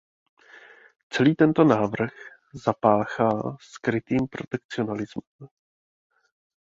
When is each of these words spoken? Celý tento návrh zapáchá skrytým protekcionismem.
Celý 1.13 1.31
tento 1.41 1.61
návrh 1.73 2.11
zapáchá 2.65 3.29
skrytým 3.73 4.23
protekcionismem. 4.33 5.39